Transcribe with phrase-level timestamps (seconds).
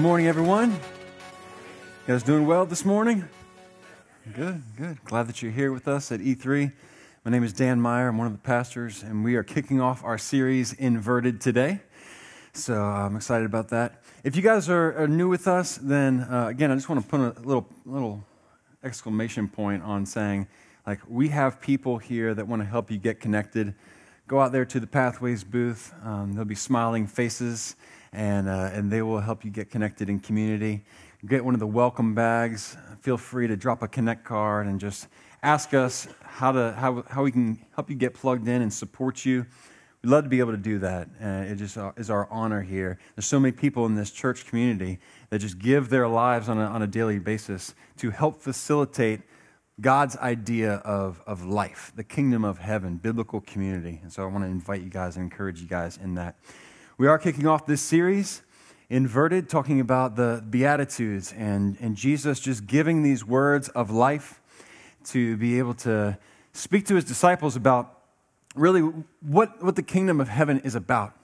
[0.00, 0.70] Good morning, everyone.
[0.70, 0.78] You
[2.06, 3.28] guys doing well this morning?
[4.34, 5.04] Good, good.
[5.04, 6.72] Glad that you're here with us at E3.
[7.22, 8.08] My name is Dan Meyer.
[8.08, 11.82] I'm one of the pastors, and we are kicking off our series, Inverted, today.
[12.54, 14.02] So I'm excited about that.
[14.24, 17.06] If you guys are, are new with us, then uh, again, I just want to
[17.06, 18.24] put a little, little
[18.82, 20.48] exclamation point on saying,
[20.86, 23.74] like, we have people here that want to help you get connected.
[24.28, 25.92] Go out there to the Pathways booth.
[26.02, 27.76] Um, there'll be smiling faces
[28.12, 30.82] and, uh, and they will help you get connected in community.
[31.26, 32.76] Get one of the welcome bags.
[33.00, 35.08] Feel free to drop a connect card and just
[35.42, 39.24] ask us how, to, how, how we can help you get plugged in and support
[39.24, 39.46] you.
[40.02, 41.08] We'd love to be able to do that.
[41.22, 42.98] Uh, it just uh, is our honor here.
[43.14, 46.64] There's so many people in this church community that just give their lives on a,
[46.64, 49.20] on a daily basis to help facilitate
[49.80, 54.00] God's idea of, of life, the kingdom of heaven, biblical community.
[54.02, 56.36] And so I want to invite you guys and encourage you guys in that.
[57.00, 58.42] We are kicking off this series,
[58.90, 64.38] Inverted, talking about the Beatitudes and, and Jesus just giving these words of life
[65.04, 66.18] to be able to
[66.52, 68.00] speak to his disciples about
[68.54, 68.82] really
[69.22, 71.14] what, what the kingdom of heaven is about.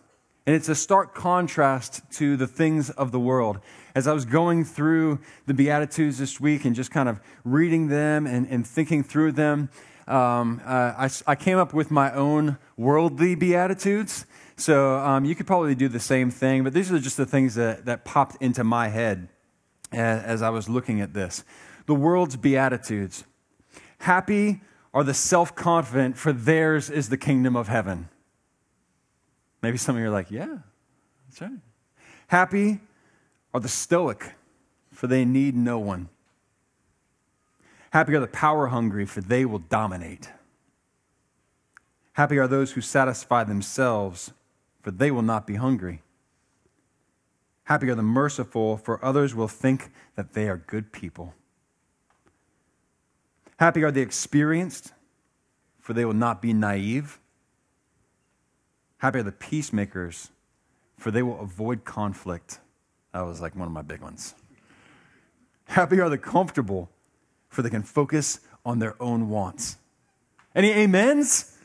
[0.47, 3.61] And it's a stark contrast to the things of the world.
[3.95, 8.27] As I was going through the Beatitudes this week and just kind of reading them
[8.27, 9.69] and, and thinking through them,
[10.07, 14.27] um, uh, I, I came up with my own worldly Beatitudes.
[14.57, 17.57] So um, you could probably do the same thing, but these are just the things
[17.57, 19.29] that, that popped into my head
[19.93, 21.45] as, as I was looking at this.
[21.87, 23.25] The world's Beatitudes.
[23.99, 24.61] Happy
[24.95, 28.09] are the self confident, for theirs is the kingdom of heaven.
[29.62, 30.59] Maybe some of you are like, yeah,
[31.29, 31.51] that's right.
[32.29, 32.81] Happy
[33.53, 34.33] are the stoic,
[34.91, 36.09] for they need no one.
[37.97, 40.29] Happy are the power hungry, for they will dominate.
[42.13, 44.35] Happy are those who satisfy themselves
[44.83, 46.03] for they will not be hungry.
[47.65, 51.33] Happy are the merciful, for others will think that they are good people.
[53.56, 54.93] Happy are the experienced,
[55.81, 57.19] for they will not be naive.
[58.99, 60.29] Happy are the peacemakers,
[60.99, 62.61] for they will avoid conflict.
[63.15, 64.35] That was like one of my big ones.
[65.65, 66.91] Happy are the comfortable,
[67.56, 69.78] for they can focus on their own wants.
[70.55, 71.56] Any amens?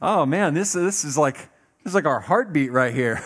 [0.00, 1.50] Oh man, this, this is like
[1.84, 3.22] it's like our heartbeat right here.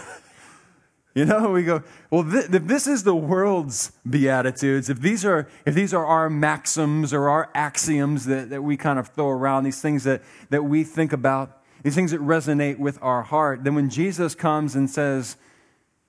[1.15, 5.49] you know, we go, well, th- if this is the world's beatitudes, if these are,
[5.65, 9.63] if these are our maxims or our axioms that, that we kind of throw around,
[9.63, 13.77] these things that, that we think about, these things that resonate with our heart, then
[13.77, 15.37] when Jesus comes and says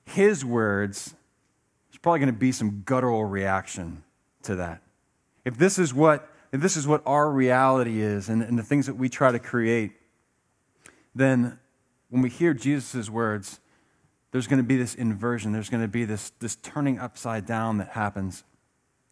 [0.06, 1.13] his words,
[1.91, 4.03] there's probably going to be some guttural reaction
[4.44, 4.81] to that.
[5.45, 8.88] If this is what, if this is what our reality is and, and the things
[8.88, 9.94] that we try to create,
[11.13, 11.59] then
[12.09, 13.59] when we hear Jesus' words,
[14.31, 15.53] there's going to be this inversion.
[15.53, 18.44] There's going to be this, this turning upside down that happens.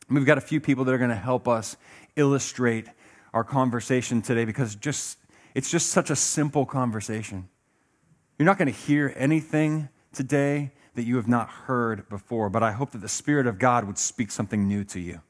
[0.10, 1.78] we've got a few people that are going to help us
[2.16, 2.88] illustrate
[3.34, 5.18] our conversation today because just,
[5.56, 7.48] it's just such a simple conversation.
[8.38, 12.72] You're not going to hear anything today that you have not heard before, but I
[12.72, 15.22] hope that the Spirit of God would speak something new to you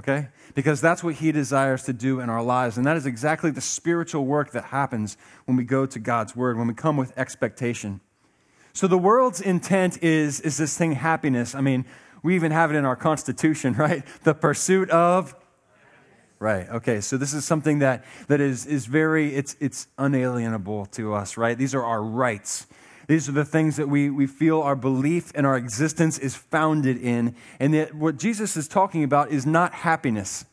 [0.00, 0.28] okay?
[0.54, 2.76] Because that's what He desires to do in our lives.
[2.76, 6.58] And that is exactly the spiritual work that happens when we go to God's Word,
[6.58, 8.00] when we come with expectation.
[8.72, 11.54] So the world's intent is, is this thing happiness.
[11.54, 11.84] I mean,
[12.22, 14.02] we even have it in our Constitution, right?
[14.24, 15.36] The pursuit of.
[16.38, 21.12] Right, okay, so this is something that, that is, is very, it's, it's unalienable to
[21.12, 21.58] us, right?
[21.58, 22.66] These are our rights.
[23.10, 26.96] These are the things that we, we feel our belief and our existence is founded
[26.96, 27.34] in.
[27.58, 30.44] And that what Jesus is talking about is not happiness.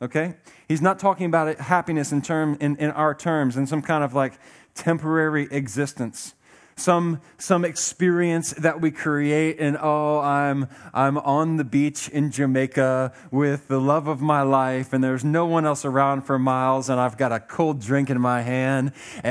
[0.00, 0.36] Okay?
[0.68, 4.04] He's not talking about it, happiness in, term, in, in our terms, in some kind
[4.04, 4.34] of like
[4.74, 6.34] temporary existence
[6.76, 13.12] some some experience that we create and oh i'm i'm on the beach in jamaica
[13.30, 16.98] with the love of my life and there's no one else around for miles and
[16.98, 18.90] i've got a cold drink in my hand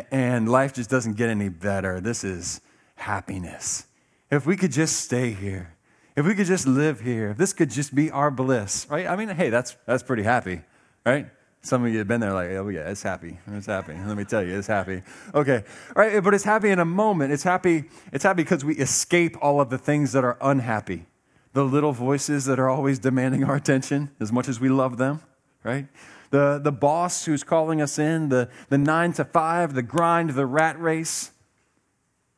[0.10, 2.62] and life just doesn't get any better this is
[2.96, 3.86] happiness.
[4.32, 5.76] If we could just stay here,
[6.16, 9.08] if we could just live here, if this could just be our bliss, right?
[9.08, 10.62] I mean, hey, that's, that's pretty happy,
[11.06, 11.28] right?
[11.62, 13.38] Some of you have been there like, oh, yeah, it's happy.
[13.48, 13.94] It's happy.
[13.94, 15.02] Let me tell you, it's happy.
[15.34, 15.64] Okay.
[15.96, 17.32] All right, eh, but it's happy in a moment.
[17.32, 21.06] It's happy, it's happy because we escape all of the things that are unhappy.
[21.54, 25.22] The little voices that are always demanding our attention as much as we love them,
[25.64, 25.88] right?
[26.32, 30.46] The, the boss who's calling us in, the, the nine to five, the grind, the
[30.46, 31.32] rat race,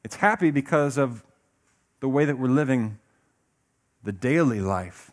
[0.06, 1.26] it's happy because of
[2.00, 3.00] the way that we're living
[4.04, 5.12] the daily life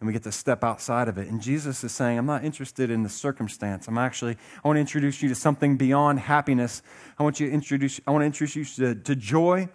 [0.00, 1.28] and we get to step outside of it.
[1.28, 3.86] And Jesus is saying, I'm not interested in the circumstance.
[3.86, 6.82] I'm actually, I want to introduce you to something beyond happiness.
[7.20, 9.68] I want you to introduce, I want to introduce you to, to joy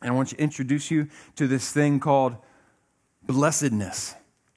[0.00, 2.34] And I want to introduce you to this thing called
[3.22, 4.16] blessedness.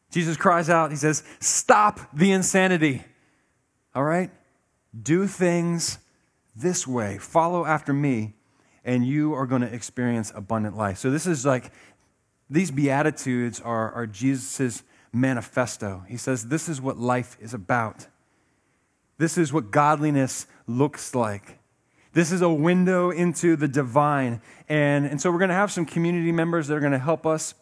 [0.09, 3.03] Jesus cries out, He says, Stop the insanity.
[3.94, 4.31] All right?
[5.00, 6.00] Do things
[6.56, 7.19] this way.
[7.19, 8.33] Follow after me,
[8.86, 10.98] and you are going to experience abundant life.
[11.00, 11.72] So, this is like
[12.50, 16.04] these Beatitudes are, are Jesus' manifesto.
[16.08, 18.08] He says, This is what life is about.
[19.18, 21.60] This is what godliness looks like.
[22.14, 24.42] This is a window into the divine.
[24.70, 27.26] And, and so we're going to have some community members that are going to help
[27.26, 27.56] us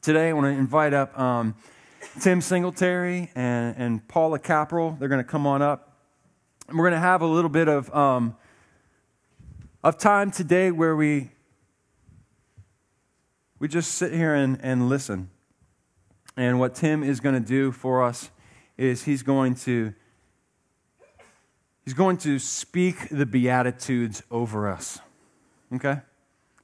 [0.00, 0.30] today.
[0.30, 1.54] I want to invite up um,
[2.20, 4.98] Tim Singletary and, and Paula Capral.
[4.98, 5.96] They're going to come on up.
[6.68, 8.36] And we're going to have a little bit of, um,
[9.82, 11.30] of time today where we,
[13.58, 15.30] we just sit here and, and listen.
[16.36, 18.30] And what Tim is going to do for us
[18.76, 19.92] is he's going to
[21.84, 25.00] he's going to speak the beatitudes over us.
[25.74, 26.00] Okay?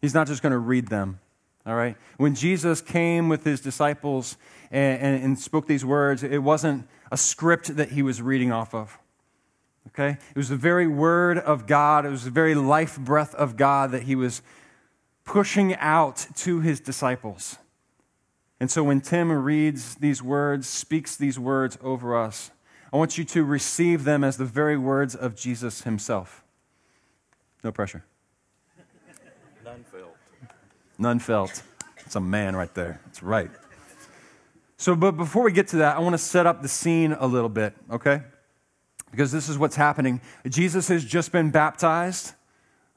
[0.01, 1.19] He's not just going to read them.
[1.67, 1.97] All right?
[2.19, 4.37] When Jesus came with his disciples
[4.71, 8.75] and, and, and spoke these words, it wasn't a script that he was reading off
[8.75, 8.99] of.
[9.89, 10.19] Okay?
[10.31, 13.93] It was the very word of God, it was the very life breath of God
[13.93, 14.43] that he was
[15.25, 17.59] pushing out to his disciples.
[18.61, 22.51] And so when Tim reads these words, speaks these words over us,
[22.93, 26.45] I want you to receive them as the very words of Jesus himself.
[27.65, 28.05] No pressure.
[29.65, 30.17] None felt.
[30.99, 31.63] None felt.
[32.07, 33.01] It's a man right there.
[33.07, 33.51] That's right.
[34.77, 37.27] So, but before we get to that, I want to set up the scene a
[37.27, 38.23] little bit, okay?
[39.15, 40.21] Because this is what's happening.
[40.49, 42.33] Jesus has just been baptized.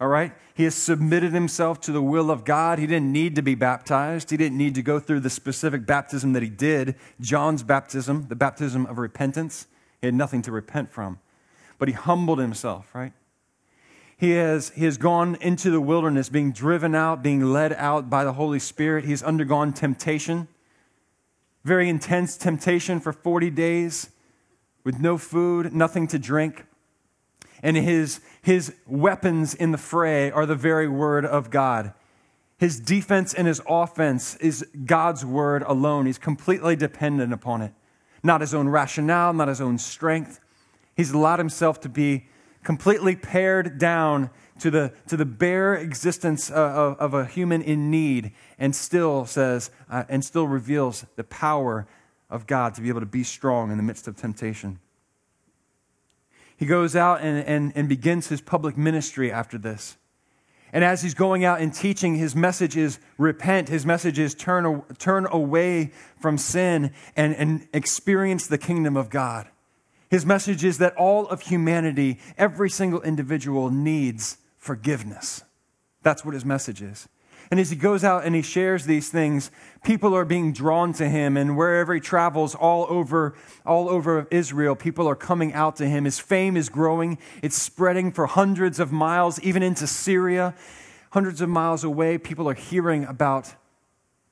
[0.01, 0.33] All right?
[0.55, 2.79] He has submitted himself to the will of God.
[2.79, 4.31] He didn't need to be baptized.
[4.31, 8.35] He didn't need to go through the specific baptism that he did John's baptism, the
[8.35, 9.67] baptism of repentance.
[10.01, 11.19] He had nothing to repent from.
[11.77, 13.13] But he humbled himself, right?
[14.17, 18.23] He has, he has gone into the wilderness, being driven out, being led out by
[18.23, 19.05] the Holy Spirit.
[19.05, 20.47] He's undergone temptation,
[21.63, 24.09] very intense temptation for 40 days
[24.87, 26.65] with no food, nothing to drink.
[27.61, 31.93] And his, his weapons in the fray are the very word of God.
[32.57, 36.05] His defense and his offense is God's word alone.
[36.05, 37.73] He's completely dependent upon it.
[38.23, 40.39] Not his own rationale, not his own strength.
[40.95, 42.27] He's allowed himself to be
[42.63, 44.29] completely pared down
[44.59, 49.69] to the, to the bare existence of, of a human in need and still says,
[49.89, 51.85] uh, and still reveals the power
[52.29, 54.79] of God to be able to be strong in the midst of temptation.
[56.57, 59.97] He goes out and, and, and begins his public ministry after this.
[60.73, 63.69] And as he's going out and teaching, his message is repent.
[63.69, 69.47] His message is turn, turn away from sin and, and experience the kingdom of God.
[70.09, 75.43] His message is that all of humanity, every single individual, needs forgiveness.
[76.01, 77.07] That's what his message is.
[77.49, 79.51] And as he goes out and he shares these things,
[79.83, 81.37] people are being drawn to him.
[81.37, 83.35] And wherever he travels, all over,
[83.65, 86.03] all over Israel, people are coming out to him.
[86.03, 90.55] His fame is growing, it's spreading for hundreds of miles, even into Syria.
[91.11, 93.55] Hundreds of miles away, people are hearing about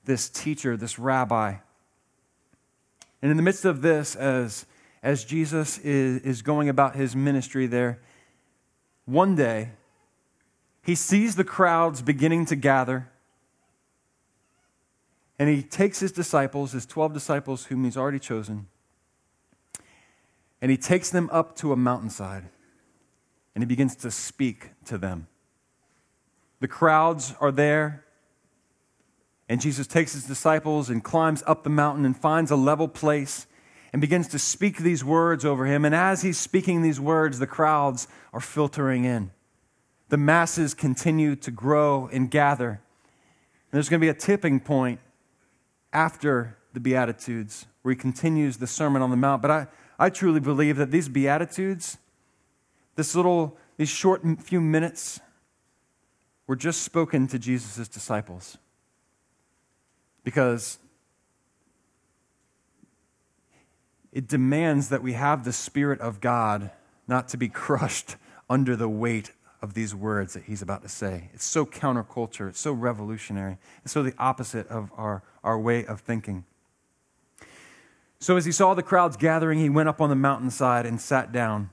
[0.03, 1.55] this teacher, this rabbi.
[3.21, 4.65] And in the midst of this, as,
[5.01, 7.99] as Jesus is, is going about his ministry there,
[9.05, 9.71] one day,
[10.85, 13.09] he sees the crowds beginning to gather.
[15.39, 18.67] And he takes his disciples, his 12 disciples, whom he's already chosen,
[20.61, 22.45] and he takes them up to a mountainside
[23.53, 25.27] and he begins to speak to them.
[26.59, 28.03] The crowds are there,
[29.47, 33.47] and Jesus takes his disciples and climbs up the mountain and finds a level place
[33.93, 35.85] and begins to speak these words over him.
[35.85, 39.31] And as he's speaking these words, the crowds are filtering in
[40.09, 42.69] the masses continue to grow and gather.
[42.69, 42.79] And
[43.71, 44.99] there's going to be a tipping point
[45.91, 49.41] after the Beatitudes where he continues the Sermon on the Mount.
[49.41, 51.97] But I, I truly believe that these Beatitudes,
[52.95, 55.19] this little, these short few minutes,
[56.47, 58.57] were just spoken to Jesus' disciples.
[60.23, 60.79] Because
[64.11, 66.71] it demands that we have the Spirit of God
[67.07, 68.15] not to be crushed
[68.49, 69.31] under the weight
[69.65, 71.31] of these words that he's about to say.
[71.33, 76.01] It's so counterculture, it's so revolutionary, it's so the opposite of our, our way of
[76.01, 76.45] thinking.
[78.19, 81.31] So, as he saw the crowds gathering, he went up on the mountainside and sat
[81.31, 81.71] down.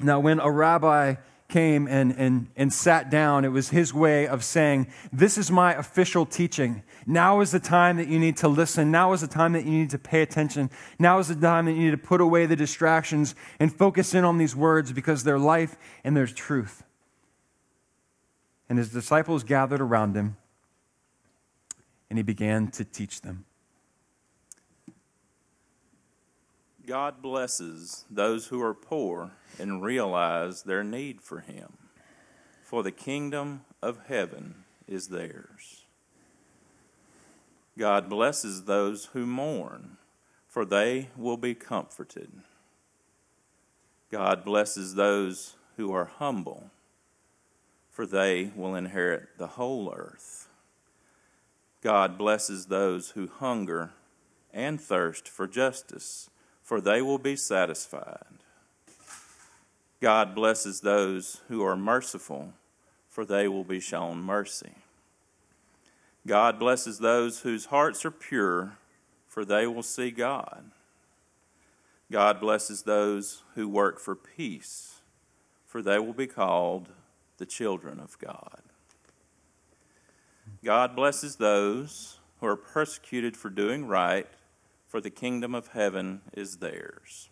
[0.00, 1.14] Now, when a rabbi
[1.48, 5.74] came and, and, and sat down, it was his way of saying, This is my
[5.74, 6.82] official teaching.
[7.06, 8.90] Now is the time that you need to listen.
[8.90, 10.70] Now is the time that you need to pay attention.
[10.98, 14.24] Now is the time that you need to put away the distractions and focus in
[14.24, 16.82] on these words because they're life and they're truth.
[18.68, 20.36] And his disciples gathered around him,
[22.10, 23.44] and he began to teach them.
[26.86, 31.72] God blesses those who are poor and realize their need for Him,
[32.62, 35.84] for the kingdom of heaven is theirs.
[37.76, 39.96] God blesses those who mourn,
[40.46, 42.30] for they will be comforted.
[44.10, 46.70] God blesses those who are humble,
[47.96, 50.48] for they will inherit the whole earth.
[51.80, 53.92] God blesses those who hunger
[54.52, 56.28] and thirst for justice
[56.66, 58.24] for they will be satisfied.
[60.00, 62.54] God blesses those who are merciful,
[63.08, 64.72] for they will be shown mercy.
[66.26, 68.72] God blesses those whose hearts are pure,
[69.28, 70.72] for they will see God.
[72.10, 75.02] God blesses those who work for peace,
[75.64, 76.88] for they will be called
[77.38, 78.62] the children of God.
[80.64, 84.26] God blesses those who are persecuted for doing right
[84.86, 87.28] for the kingdom of heaven is theirs.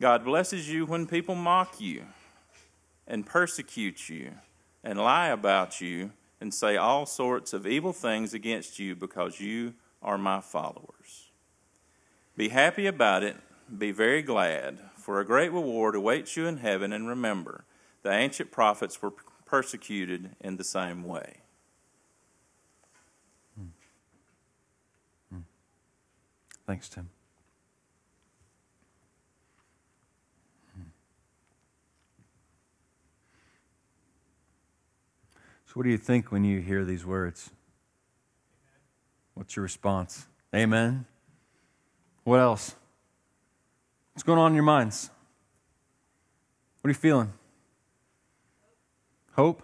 [0.00, 2.04] God blesses you when people mock you
[3.06, 4.32] and persecute you
[4.82, 6.10] and lie about you
[6.40, 11.30] and say all sorts of evil things against you because you are my followers.
[12.36, 13.36] Be happy about it,
[13.78, 17.64] be very glad, for a great reward awaits you in heaven, and remember,
[18.04, 19.12] the ancient prophets were
[19.46, 21.38] persecuted in the same way.
[23.58, 23.66] Hmm.
[25.32, 25.40] Hmm.
[26.66, 27.08] Thanks, Tim.
[30.76, 30.82] Hmm.
[35.66, 37.50] So, what do you think when you hear these words?
[39.32, 40.26] What's your response?
[40.54, 41.06] Amen.
[42.22, 42.74] What else?
[44.12, 45.10] What's going on in your minds?
[46.82, 47.32] What are you feeling?
[49.34, 49.62] Hope?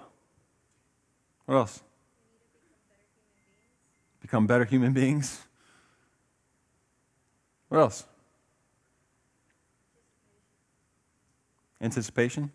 [1.46, 1.82] What else?
[4.20, 5.46] Become better human beings?
[7.68, 8.04] What else?
[11.80, 12.50] Anticipation?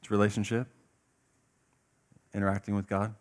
[0.00, 0.66] It's relationship.
[2.34, 3.14] Interacting with God.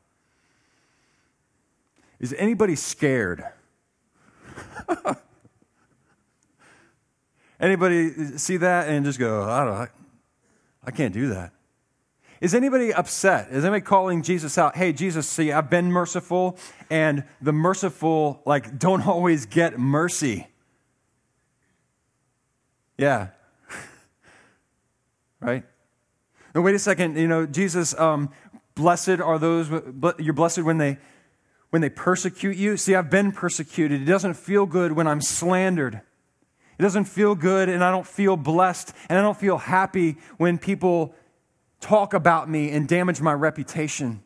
[2.19, 3.43] Is anybody scared?
[7.59, 9.89] anybody see that and just go, I don't
[10.85, 11.51] I, can't do that.
[12.41, 13.50] Is anybody upset?
[13.50, 14.75] Is anybody calling Jesus out?
[14.75, 16.57] Hey, Jesus, see, I've been merciful,
[16.89, 20.47] and the merciful, like, don't always get mercy.
[22.97, 23.29] Yeah.
[25.39, 25.63] right?
[26.53, 27.17] Now, wait a second.
[27.17, 28.29] You know, Jesus, um,
[28.75, 29.69] blessed are those,
[30.19, 30.97] you're blessed when they,
[31.69, 32.77] when they persecute you.
[32.77, 34.01] See, I've been persecuted.
[34.01, 36.01] It doesn't feel good when I'm slandered.
[36.77, 40.58] It doesn't feel good, and I don't feel blessed, and I don't feel happy when
[40.58, 41.15] people
[41.79, 44.24] talk about me and damage my reputation.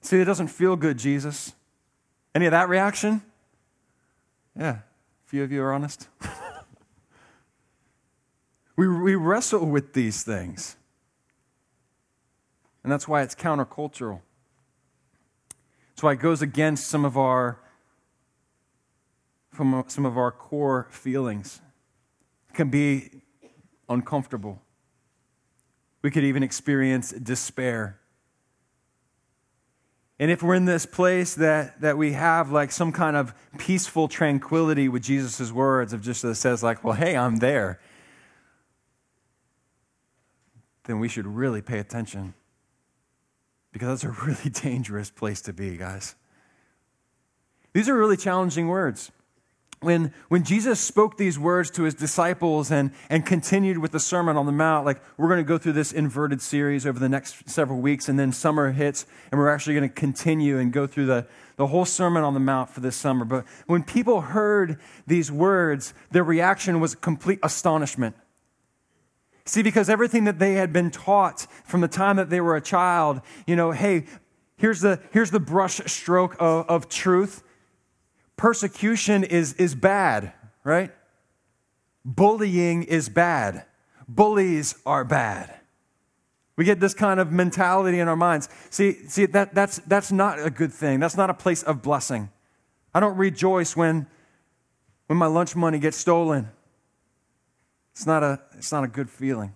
[0.00, 1.54] See, it doesn't feel good, Jesus.
[2.34, 3.22] Any of that reaction?
[4.58, 4.82] Yeah, a
[5.26, 6.08] few of you are honest.
[8.76, 10.76] we, we wrestle with these things.
[12.82, 14.20] And that's why it's countercultural.
[15.90, 17.58] That's why it goes against some of our
[19.56, 21.60] from uh, some of our core feelings.
[22.50, 23.10] It can be
[23.88, 24.60] uncomfortable.
[26.02, 27.98] We could even experience despair.
[30.18, 34.08] And if we're in this place that, that we have like some kind of peaceful
[34.08, 37.80] tranquility with Jesus' words of just that says, like, well, hey, I'm there,
[40.84, 42.34] then we should really pay attention.
[43.72, 46.14] Because that's a really dangerous place to be, guys.
[47.72, 49.10] These are really challenging words
[49.86, 54.36] when, when Jesus spoke these words to his disciples and, and continued with the Sermon
[54.36, 57.48] on the Mount, like we're going to go through this inverted series over the next
[57.48, 61.06] several weeks, and then summer hits, and we're actually going to continue and go through
[61.06, 61.24] the,
[61.54, 63.24] the whole Sermon on the Mount for this summer.
[63.24, 68.16] But when people heard these words, their reaction was complete astonishment.
[69.44, 72.60] See, because everything that they had been taught from the time that they were a
[72.60, 74.06] child, you know, hey,
[74.56, 77.44] here's the, here's the brush stroke of, of truth
[78.36, 80.32] persecution is, is bad,
[80.64, 80.92] right?
[82.04, 83.64] Bullying is bad.
[84.08, 85.52] Bullies are bad.
[86.56, 88.48] We get this kind of mentality in our minds.
[88.70, 91.00] See, see that, that's, that's not a good thing.
[91.00, 92.30] That's not a place of blessing.
[92.94, 94.06] I don't rejoice when,
[95.06, 96.48] when my lunch money gets stolen.
[97.92, 99.54] It's not a, it's not a good feeling.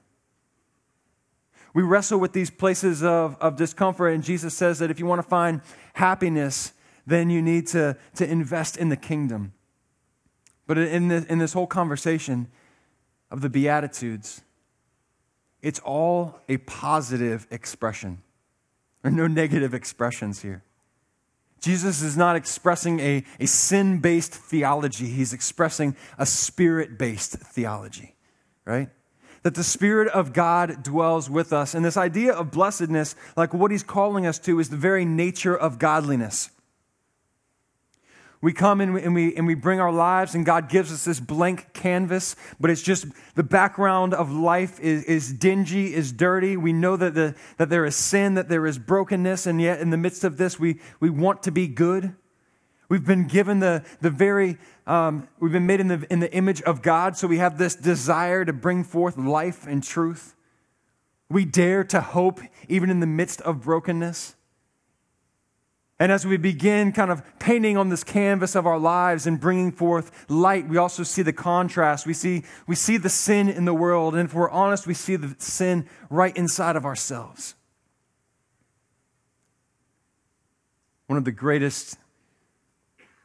[1.72, 5.22] We wrestle with these places of, of discomfort, and Jesus says that if you want
[5.22, 5.62] to find
[5.94, 6.72] happiness,
[7.10, 9.52] then you need to, to invest in the kingdom.
[10.66, 12.48] But in this, in this whole conversation
[13.30, 14.42] of the Beatitudes,
[15.62, 18.22] it's all a positive expression.
[19.02, 20.62] There are no negative expressions here.
[21.60, 28.14] Jesus is not expressing a, a sin based theology, he's expressing a spirit based theology,
[28.64, 28.88] right?
[29.42, 31.74] That the Spirit of God dwells with us.
[31.74, 35.56] And this idea of blessedness, like what he's calling us to, is the very nature
[35.56, 36.50] of godliness.
[38.42, 41.74] We come and we, and we, bring our lives, and God gives us this blank
[41.74, 46.56] canvas, but it's just the background of life is, is dingy, is dirty.
[46.56, 49.90] We know that, the, that there is sin, that there is brokenness, and yet in
[49.90, 52.14] the midst of this, we, we want to be good.
[52.88, 54.56] We've been given the, the very,
[54.86, 57.74] um, we've been made in the, in the image of God, so we have this
[57.74, 60.34] desire to bring forth life and truth.
[61.28, 64.34] We dare to hope even in the midst of brokenness.
[66.00, 69.70] And as we begin kind of painting on this canvas of our lives and bringing
[69.70, 72.06] forth light, we also see the contrast.
[72.06, 74.14] We see, we see the sin in the world.
[74.14, 77.54] And if we're honest, we see the sin right inside of ourselves.
[81.06, 81.98] One of the greatest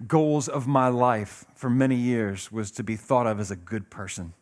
[0.06, 3.90] goals of my life for many years was to be thought of as a good
[3.90, 4.34] person.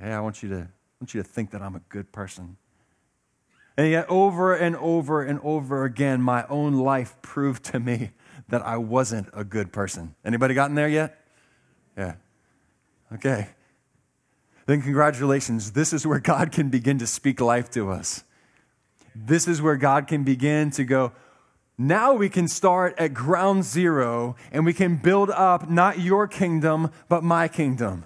[0.00, 2.56] Hey, I want you to, I want you to think that I'm a good person.
[3.76, 8.10] And yet, over and over and over again, my own life proved to me
[8.48, 10.14] that I wasn't a good person.
[10.24, 11.24] Anybody gotten there yet?
[11.96, 12.14] Yeah.
[13.14, 13.48] Okay.
[14.66, 15.72] Then, congratulations.
[15.72, 18.24] This is where God can begin to speak life to us.
[19.14, 21.12] This is where God can begin to go,
[21.80, 26.90] now we can start at ground zero and we can build up not your kingdom,
[27.08, 28.04] but my kingdom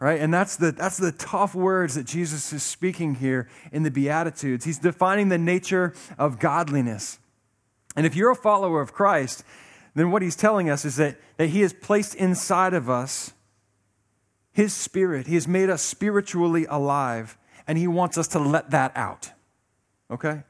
[0.00, 0.20] right?
[0.20, 4.64] And that's the, that's the tough words that Jesus is speaking here in the Beatitudes.
[4.64, 7.18] He's defining the nature of godliness.
[7.94, 9.44] And if you're a follower of Christ,
[9.94, 13.32] then what he's telling us is that, that he has placed inside of us
[14.52, 15.26] his spirit.
[15.26, 19.30] He has made us spiritually alive, and he wants us to let that out.
[20.10, 20.42] Okay?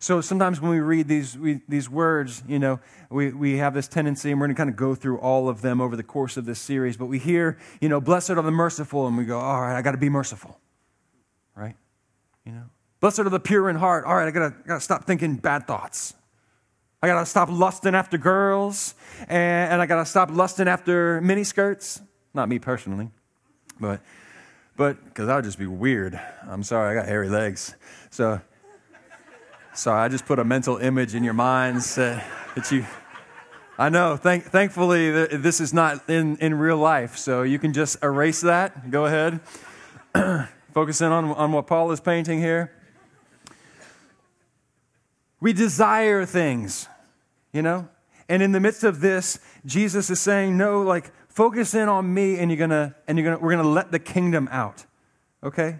[0.00, 2.78] So sometimes when we read these, we, these words, you know,
[3.10, 5.60] we, we have this tendency, and we're going to kind of go through all of
[5.60, 8.50] them over the course of this series, but we hear, you know, blessed are the
[8.50, 10.58] merciful, and we go, all right, I got to be merciful,
[11.56, 11.74] right?
[12.44, 12.64] You know,
[13.00, 14.04] blessed are the pure in heart.
[14.04, 16.14] All right, I got to stop thinking bad thoughts.
[17.02, 21.20] I got to stop lusting after girls, and, and I got to stop lusting after
[21.20, 22.00] mini skirts.
[22.34, 23.10] Not me personally,
[23.80, 24.00] but
[24.76, 26.20] but because that would just be weird.
[26.46, 27.74] I'm sorry, I got hairy legs,
[28.10, 28.40] so
[29.78, 32.20] Sorry, I just put a mental image in your minds uh,
[32.56, 32.84] that you.
[33.78, 34.16] I know.
[34.16, 38.90] Thank, thankfully, this is not in, in real life, so you can just erase that.
[38.90, 39.38] Go ahead.
[40.74, 42.72] Focus in on, on what Paul is painting here.
[45.38, 46.88] We desire things,
[47.52, 47.88] you know?
[48.28, 52.36] And in the midst of this, Jesus is saying, no, like, focus in on me
[52.38, 54.86] and you're gonna, and you're gonna, we're gonna let the kingdom out.
[55.44, 55.78] Okay?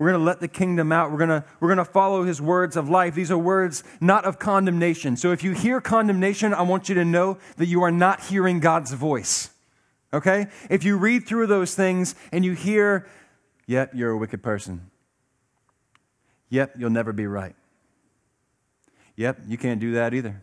[0.00, 1.12] We're going to let the kingdom out.
[1.12, 3.14] We're going to, we're going to follow his words of life.
[3.14, 5.14] These are words not of condemnation.
[5.14, 8.60] So if you hear condemnation, I want you to know that you are not hearing
[8.60, 9.50] God's voice.
[10.14, 10.46] Okay?
[10.70, 13.06] If you read through those things and you hear,
[13.66, 14.90] yep, you're a wicked person.
[16.48, 17.54] Yep, you'll never be right.
[19.16, 20.42] Yep, you can't do that either.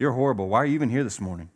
[0.00, 0.48] You're horrible.
[0.48, 1.50] Why are you even here this morning?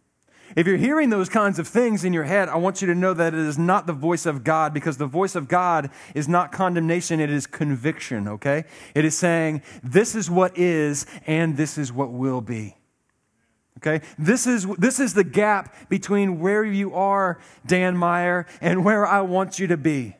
[0.54, 3.14] If you're hearing those kinds of things in your head, I want you to know
[3.14, 6.52] that it is not the voice of God because the voice of God is not
[6.52, 8.64] condemnation, it is conviction, okay?
[8.94, 12.76] It is saying, this is what is and this is what will be.
[13.78, 14.04] Okay?
[14.18, 19.22] This is, this is the gap between where you are, Dan Meyer, and where I
[19.22, 20.16] want you to be.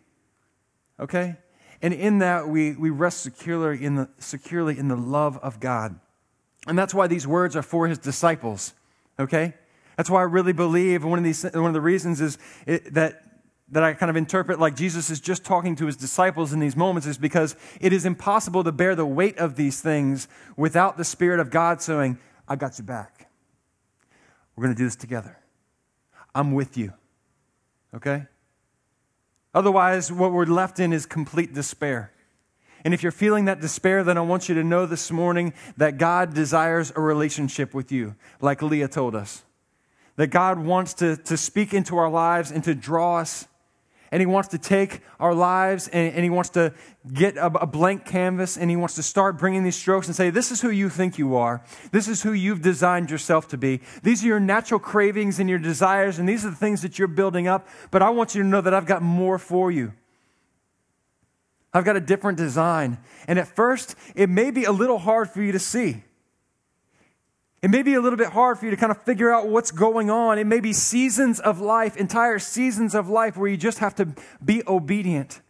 [0.98, 1.36] Okay?
[1.80, 5.98] And in that, we, we rest securely in, the, securely in the love of God.
[6.66, 8.72] And that's why these words are for his disciples.
[9.18, 9.54] Okay?
[9.96, 13.22] That's why I really believe one of, these, one of the reasons is it, that,
[13.70, 16.76] that I kind of interpret like Jesus is just talking to his disciples in these
[16.76, 21.04] moments is because it is impossible to bear the weight of these things without the
[21.04, 23.30] Spirit of God saying, I got you back.
[24.56, 25.38] We're going to do this together.
[26.34, 26.92] I'm with you.
[27.94, 28.26] Okay?
[29.54, 32.12] Otherwise, what we're left in is complete despair.
[32.84, 35.98] And if you're feeling that despair, then I want you to know this morning that
[35.98, 39.44] God desires a relationship with you, like Leah told us
[40.16, 43.46] that God wants to, to speak into our lives and to draw us.
[44.10, 46.74] And He wants to take our lives and, and He wants to
[47.12, 50.28] get a, a, blank canvas and He wants to start bringing these strokes and say,
[50.28, 51.64] This is who you think you are.
[51.92, 53.80] This is who you've designed yourself to be.
[54.02, 57.08] These are your natural cravings and your desires, and these are the things that you're
[57.08, 57.66] building up.
[57.90, 59.94] But I want you to know that I've got more for you.
[61.72, 62.98] I've got a different design.
[63.26, 66.04] And at first, it may be a little hard for you to see.
[67.62, 69.70] It may be a little bit hard for you to kind of figure out what's
[69.70, 70.36] going on.
[70.36, 74.08] It may be seasons of life, entire seasons of life, where you just have to
[74.44, 75.40] be obedient,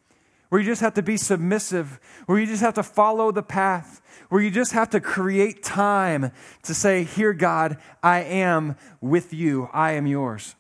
[0.51, 4.03] where you just have to be submissive, where you just have to follow the path,
[4.29, 6.33] where you just have to create time
[6.65, 10.55] to say, Here, God, I am with you, I am yours.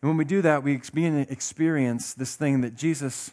[0.00, 3.32] And when we do that, we experience this thing that Jesus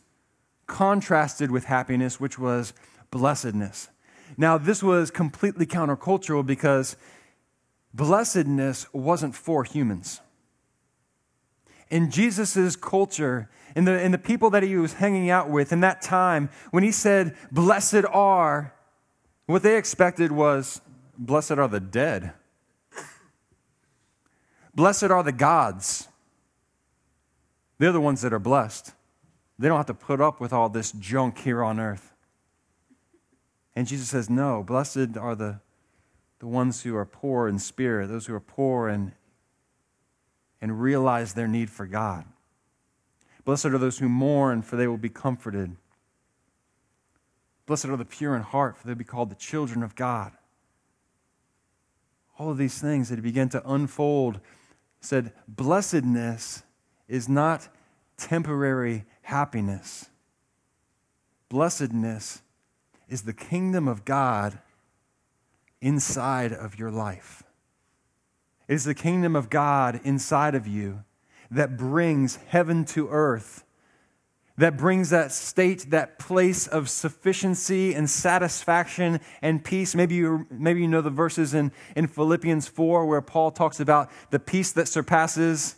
[0.66, 2.74] contrasted with happiness, which was
[3.12, 3.90] blessedness.
[4.38, 6.96] Now, this was completely countercultural because
[7.94, 10.22] blessedness wasn't for humans.
[11.90, 15.82] In Jesus' culture, in the, in the people that he was hanging out with in
[15.82, 18.74] that time, when he said, Blessed are,
[19.46, 20.82] what they expected was,
[21.18, 22.34] Blessed are the dead.
[24.74, 26.08] Blessed are the gods.
[27.78, 28.94] They're the ones that are blessed.
[29.60, 32.14] They don't have to put up with all this junk here on earth.
[33.76, 35.60] And Jesus says, No, blessed are the,
[36.40, 39.14] the ones who are poor in spirit, those who are poor and,
[40.62, 42.26] and realize their need for God.
[43.46, 45.76] Blessed are those who mourn, for they will be comforted.
[47.66, 50.34] Blessed are the pure in heart, for they'll be called the children of God.
[52.38, 54.40] All of these things that he began to unfold
[55.00, 56.64] said, Blessedness
[57.08, 57.70] is not
[58.18, 60.10] temporary happiness.
[61.50, 62.42] Blessedness
[63.12, 64.58] is the kingdom of God
[65.82, 67.44] inside of your life.
[68.68, 71.04] It is the kingdom of God inside of you
[71.50, 73.66] that brings heaven to earth,
[74.58, 79.94] that brings that state, that place of sufficiency and satisfaction and peace.
[79.94, 84.10] Maybe you, maybe you know the verses in, in Philippians 4 where Paul talks about
[84.30, 85.76] the peace that surpasses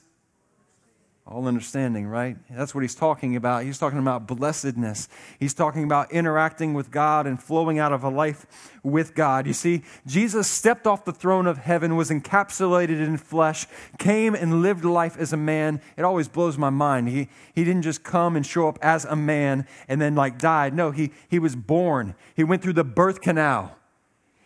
[1.26, 2.36] all understanding, right?
[2.50, 3.64] That's what he's talking about.
[3.64, 5.08] He's talking about blessedness.
[5.40, 8.46] He's talking about interacting with God and flowing out of a life
[8.84, 9.48] with God.
[9.48, 14.62] You see, Jesus stepped off the throne of heaven, was encapsulated in flesh, came and
[14.62, 15.80] lived life as a man.
[15.96, 17.08] It always blows my mind.
[17.08, 20.74] He, he didn't just come and show up as a man and then like died.
[20.74, 22.16] No, he, he was born.
[22.36, 23.78] He went through the birth canal.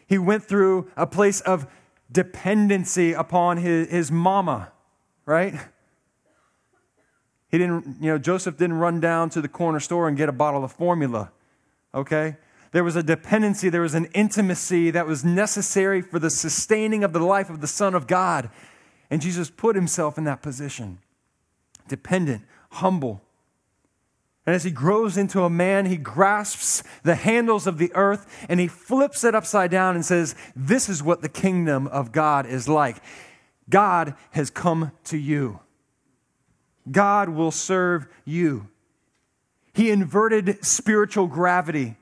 [0.05, 1.65] He went through a place of
[2.11, 4.71] dependency upon his, his mama,
[5.25, 5.55] right?
[7.57, 10.63] Didn't, you know, Joseph didn't run down to the corner store and get a bottle
[10.63, 11.31] of formula,
[11.93, 12.37] okay?
[12.71, 17.13] There was a dependency, there was an intimacy that was necessary for the sustaining of
[17.13, 18.49] the life of the Son of God.
[19.09, 20.99] And Jesus put himself in that position
[21.87, 23.21] dependent, humble.
[24.45, 28.59] And as he grows into a man, he grasps the handles of the earth and
[28.59, 32.67] he flips it upside down and says, This is what the kingdom of God is
[32.67, 32.97] like.
[33.69, 35.59] God has come to you.
[36.89, 38.67] God will serve you.
[39.73, 41.97] He inverted spiritual gravity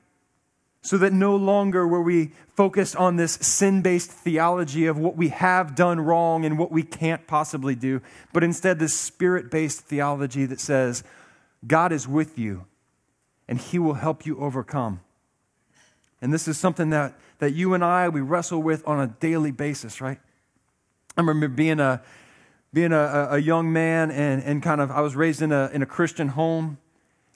[0.80, 5.28] so that no longer were we focused on this sin based theology of what we
[5.28, 8.00] have done wrong and what we can't possibly do,
[8.32, 11.02] but instead this spirit based theology that says,
[11.66, 12.66] God is with you
[13.48, 15.00] and he will help you overcome.
[16.22, 19.50] And this is something that, that you and I, we wrestle with on a daily
[19.50, 20.18] basis, right?
[21.16, 22.00] I remember being a,
[22.76, 25.80] being a, a young man and, and kind of, I was raised in a, in
[25.80, 26.76] a Christian home.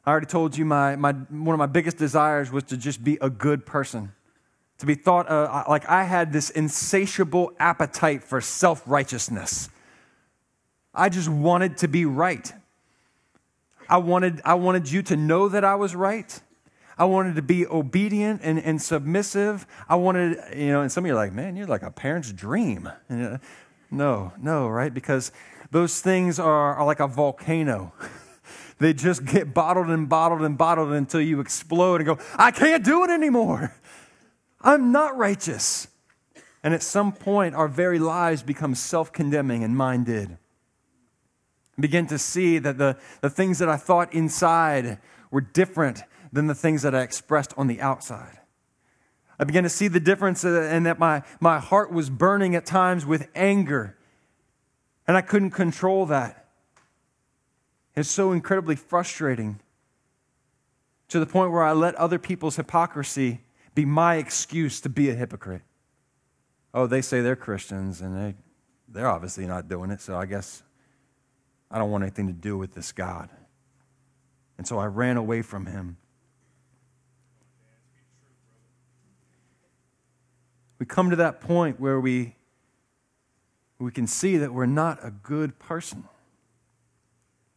[0.05, 3.17] I already told you my, my, one of my biggest desires was to just be
[3.23, 4.13] a good person.
[4.81, 9.71] To be thought uh, like I had this insatiable appetite for self righteousness.
[10.95, 12.53] I just wanted to be right.
[13.89, 16.39] I wanted, I wanted you to know that I was right.
[16.99, 19.67] I wanted to be obedient and, and submissive.
[19.89, 22.31] I wanted, you know, and some of you are like, man, you're like a parent's
[22.31, 22.91] dream.
[23.91, 24.93] No, no, right?
[24.93, 25.33] Because
[25.71, 27.93] those things are, are like a volcano.
[28.79, 32.85] they just get bottled and bottled and bottled until you explode and go, I can't
[32.85, 33.75] do it anymore.
[34.61, 35.89] I'm not righteous.
[36.63, 40.37] And at some point, our very lives become self condemning, and mine did.
[41.79, 44.99] begin to see that the, the things that I thought inside
[45.31, 48.39] were different than the things that I expressed on the outside.
[49.41, 52.67] I began to see the difference uh, and that my, my heart was burning at
[52.67, 53.97] times with anger.
[55.09, 56.49] And I couldn't control that.
[57.97, 59.61] It's so incredibly frustrating
[61.09, 63.41] to the point where I let other people's hypocrisy
[63.75, 65.63] be my excuse to be a hypocrite.
[66.75, 68.35] Oh, they say they're Christians and they,
[68.89, 70.63] they're obviously not doing it, so I guess
[71.71, 73.31] I don't want anything to do with this God.
[74.59, 75.97] And so I ran away from him.
[80.81, 82.35] We come to that point where we,
[83.79, 86.05] we can see that we're not a good person,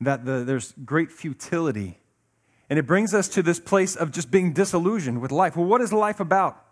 [0.01, 1.97] that the, there's great futility.
[2.69, 5.55] And it brings us to this place of just being disillusioned with life.
[5.55, 6.65] Well, what is life about?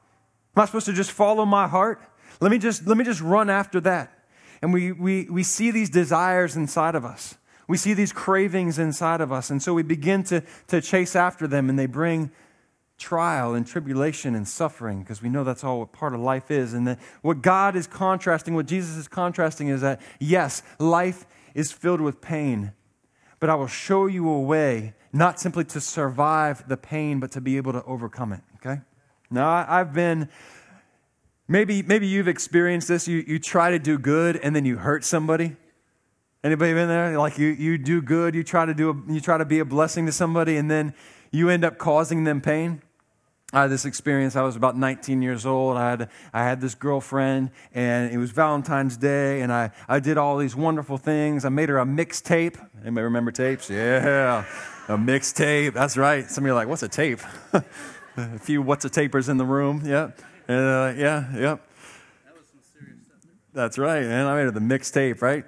[0.55, 2.01] Am I supposed to just follow my heart?
[2.41, 4.25] Let me just, let me just run after that.
[4.61, 7.35] And we, we, we see these desires inside of us.
[7.69, 9.49] We see these cravings inside of us.
[9.49, 12.29] And so we begin to, to chase after them, and they bring
[13.01, 16.73] trial and tribulation and suffering because we know that's all what part of life is.
[16.73, 21.71] And then what God is contrasting, what Jesus is contrasting, is that yes, life is
[21.71, 22.71] filled with pain,
[23.39, 27.41] but I will show you a way not simply to survive the pain, but to
[27.41, 28.41] be able to overcome it.
[28.57, 28.79] Okay?
[29.29, 30.29] Now, I've been.
[31.47, 33.09] Maybe, maybe you've experienced this.
[33.09, 35.57] You, you try to do good and then you hurt somebody.
[36.43, 37.17] Anybody been there?
[37.19, 39.65] Like you, you do good, you try to do a, you try to be a
[39.65, 40.93] blessing to somebody, and then
[41.31, 42.81] you end up causing them pain.
[43.53, 44.35] I had this experience.
[44.35, 45.75] I was about 19 years old.
[45.75, 50.17] I had, I had this girlfriend, and it was Valentine's Day, and I, I did
[50.17, 51.43] all these wonderful things.
[51.43, 52.55] I made her a mixtape.
[52.81, 53.69] Anybody remember tapes?
[53.69, 54.45] Yeah,
[54.87, 55.73] a mixtape.
[55.73, 56.29] That's right.
[56.29, 57.19] Some of you are like, what's a tape?
[57.53, 59.81] a few what's a tapers in the room.
[59.85, 60.11] Yeah.
[60.47, 61.61] Uh, yeah, yep.
[62.25, 63.31] That was some serious stuff.
[63.53, 64.27] That's right, man.
[64.27, 65.45] I made her the mixtape, right?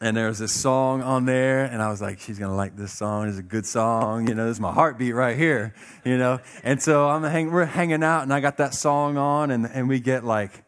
[0.00, 2.92] And there was this song on there, and I was like, she's gonna like this
[2.92, 3.28] song.
[3.28, 4.46] It's a good song, you know.
[4.46, 6.40] This is my heartbeat right here, you know.
[6.62, 9.88] And so I'm hang, we're hanging out, and I got that song on, and and
[9.88, 10.64] we get like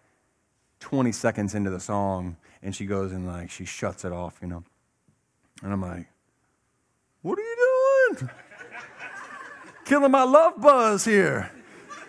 [0.81, 4.49] 20 seconds into the song, and she goes and like she shuts it off, you
[4.49, 4.65] know.
[5.63, 6.07] And I'm like,
[7.23, 8.31] what are you doing?
[9.85, 11.51] Killing my love buzz here,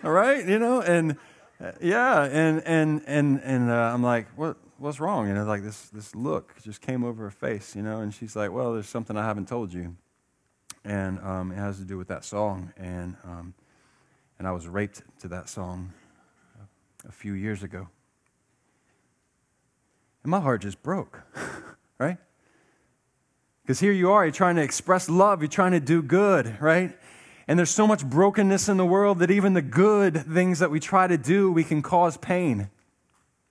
[0.04, 0.80] all right, you know.
[0.80, 1.16] And
[1.62, 4.56] uh, yeah, and and and and uh, I'm like, what?
[4.80, 5.28] What's wrong?
[5.28, 8.34] You know, like this, this look just came over her face, you know, and she's
[8.34, 9.94] like, well, there's something I haven't told you.
[10.84, 12.72] And um, it has to do with that song.
[12.78, 13.54] And, um,
[14.38, 15.92] and I was raped to that song
[17.06, 17.88] a few years ago.
[20.24, 21.20] And my heart just broke,
[21.98, 22.16] right?
[23.62, 26.96] Because here you are, you're trying to express love, you're trying to do good, right?
[27.46, 30.80] And there's so much brokenness in the world that even the good things that we
[30.80, 32.70] try to do, we can cause pain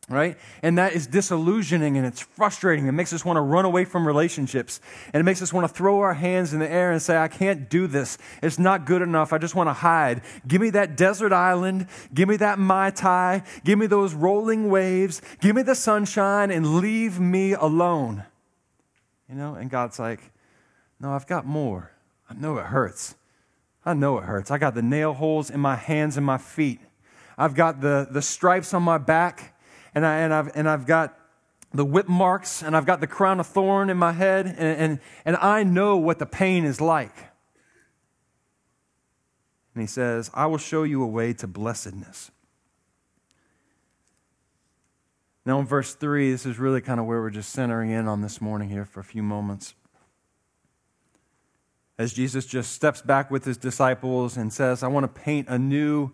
[0.09, 0.37] right?
[0.63, 2.87] And that is disillusioning and it's frustrating.
[2.87, 4.81] It makes us want to run away from relationships.
[5.13, 7.27] And it makes us want to throw our hands in the air and say, I
[7.27, 8.17] can't do this.
[8.41, 9.31] It's not good enough.
[9.31, 10.21] I just want to hide.
[10.47, 11.87] Give me that desert island.
[12.11, 13.43] Give me that Mai Tai.
[13.63, 15.21] Give me those rolling waves.
[15.39, 18.23] Give me the sunshine and leave me alone.
[19.29, 20.19] You know, and God's like,
[20.99, 21.91] No, I've got more.
[22.27, 23.15] I know it hurts.
[23.85, 24.49] I know it hurts.
[24.49, 26.79] I got the nail holes in my hands and my feet.
[27.37, 29.55] I've got the, the stripes on my back
[29.93, 31.17] and, I, and, I've, and I've got
[31.73, 34.99] the whip marks and I've got the crown of thorn in my head, and, and,
[35.25, 37.15] and I know what the pain is like.
[39.73, 42.32] And he says, I will show you a way to blessedness.
[45.45, 48.21] Now, in verse 3, this is really kind of where we're just centering in on
[48.21, 49.73] this morning here for a few moments.
[51.97, 55.58] As Jesus just steps back with his disciples and says, I want to paint a
[55.58, 56.12] new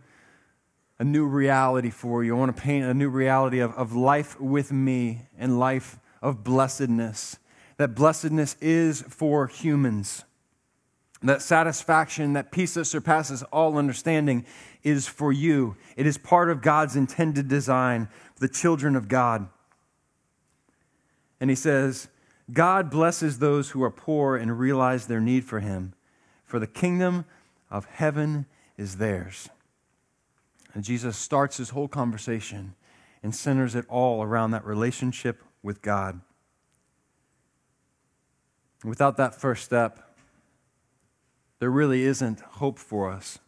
[0.99, 2.35] a new reality for you.
[2.35, 6.43] I want to paint a new reality of, of life with me and life of
[6.43, 7.37] blessedness.
[7.77, 10.23] That blessedness is for humans.
[11.21, 14.45] That satisfaction, that peace that surpasses all understanding
[14.83, 15.75] is for you.
[15.97, 19.47] It is part of God's intended design for the children of God.
[21.41, 22.07] And he says,
[22.53, 25.93] God blesses those who are poor and realize their need for him,
[26.45, 27.25] for the kingdom
[27.71, 28.45] of heaven
[28.77, 29.49] is theirs.
[30.75, 32.75] And Jesus starts his whole conversation
[33.23, 36.21] and centers it all around that relationship with God.
[38.83, 40.15] Without that first step,
[41.57, 43.39] there really isn't hope for us.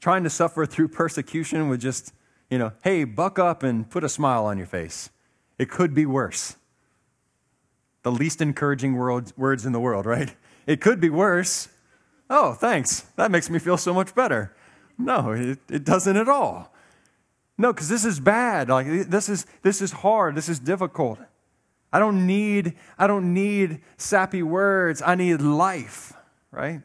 [0.00, 2.12] Trying to suffer through persecution with just,
[2.50, 5.10] you know, hey, buck up and put a smile on your face.
[5.58, 6.56] It could be worse.
[8.02, 10.34] The least encouraging words in the world, right?
[10.66, 11.68] It could be worse.
[12.30, 13.02] Oh, thanks.
[13.16, 14.56] That makes me feel so much better.
[14.98, 16.72] No, it, it doesn't at all.
[17.58, 18.68] No, because this is bad.
[18.68, 20.34] Like this is this is hard.
[20.34, 21.18] This is difficult.
[21.92, 25.02] I don't need I don't need sappy words.
[25.04, 26.12] I need life,
[26.50, 26.82] right?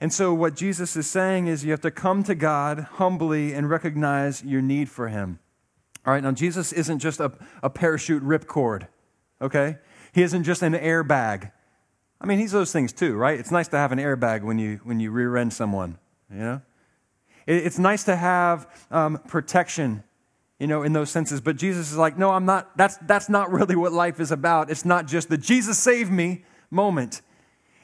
[0.00, 3.70] And so what Jesus is saying is you have to come to God humbly and
[3.70, 5.38] recognize your need for him.
[6.06, 7.32] All right, now Jesus isn't just a,
[7.62, 8.88] a parachute ripcord,
[9.40, 9.78] okay?
[10.12, 11.50] He isn't just an airbag.
[12.20, 13.40] I mean, he's those things too, right?
[13.40, 15.98] It's nice to have an airbag when you when you rear end someone.
[16.30, 16.62] You know?
[17.46, 20.02] It's nice to have um, protection,
[20.58, 21.40] you know, in those senses.
[21.40, 24.70] But Jesus is like, no, I'm not, that's, that's not really what life is about.
[24.70, 27.20] It's not just the Jesus save me moment.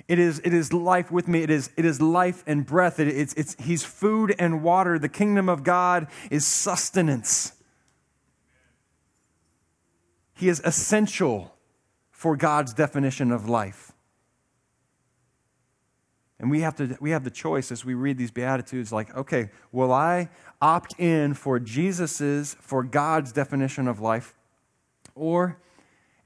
[0.08, 1.42] It is, it is life with me.
[1.42, 2.98] It is, it is life and breath.
[2.98, 4.98] It, it's, it's, he's food and water.
[4.98, 7.52] The kingdom of God is sustenance.
[10.34, 11.54] He is essential
[12.10, 13.89] for God's definition of life.
[16.40, 19.50] And we have, to, we have the choice as we read these Beatitudes like, okay,
[19.72, 20.30] will I
[20.62, 24.34] opt in for Jesus's, for God's definition of life?
[25.14, 25.58] Or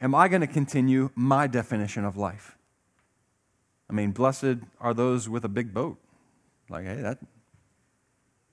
[0.01, 2.57] am I going to continue my definition of life?
[3.91, 5.99] I mean, blessed are those with a big boat.
[6.69, 7.19] Like, hey, that,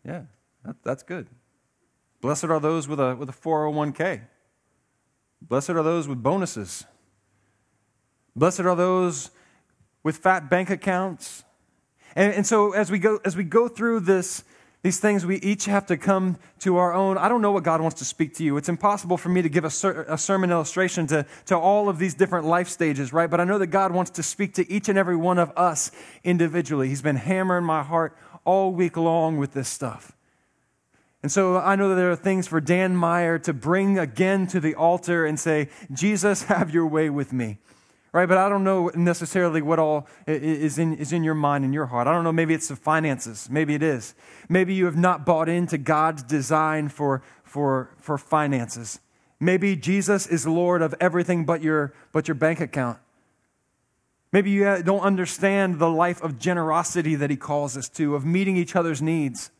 [0.04, 0.24] yeah,
[0.65, 1.28] that, that's good.
[2.21, 4.21] Blessed are those with a, with a 401k.
[5.43, 6.86] Blessed are those with bonuses.
[8.36, 9.30] Blessed are those
[10.02, 11.43] with fat bank accounts.
[12.15, 14.43] And, and so as we go as we go through this
[14.84, 17.17] these things we each have to come to our own.
[17.17, 18.58] I don't know what god wants to speak to you.
[18.58, 22.00] It's impossible for me to give a, ser- a, sermon illustration to, to all of
[22.00, 23.30] these different life stages right?
[23.30, 25.91] But i know that god wants to speak to each and every one of us
[26.24, 26.89] individually.
[26.89, 30.13] He's been hammering my heart all week long with this stuff.
[31.21, 34.60] And so i know that there are things for dan meyer to bring again to
[34.60, 37.60] the altar and say jesus have your way with me
[38.13, 38.28] right?
[38.28, 41.86] But I don't know necessarily what all is in, is in your mind and your
[41.86, 42.08] heart.
[42.08, 42.32] I don't know.
[42.32, 43.50] Maybe it's the finances.
[43.50, 44.15] Maybe it is.
[44.50, 49.00] Maybe you have not bought into God's design for, for, for finances.
[49.39, 53.00] Maybe Jesus is Lord of everything but your, but your bank account.
[54.32, 58.26] Maybe you uh, don't understand the life of generosity that He calls us to, of
[58.26, 59.52] meeting each other's needs,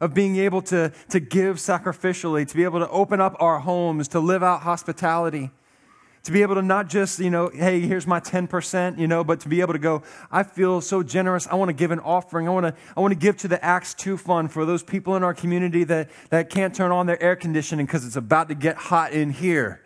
[0.00, 4.08] of being able to, to give sacrificially, to be able to open up our homes,
[4.08, 5.50] to live out hospitality
[6.24, 9.40] to be able to not just, you know, hey, here's my 10%, you know, but
[9.40, 11.46] to be able to go, I feel so generous.
[11.46, 12.48] I want to give an offering.
[12.48, 15.16] I want to, I want to give to the Acts 2 fund for those people
[15.16, 18.54] in our community that, that can't turn on their air conditioning because it's about to
[18.54, 19.82] get hot in here.